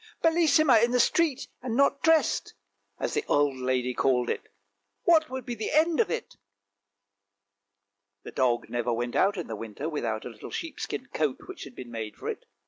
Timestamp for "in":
0.83-0.89, 9.37-9.45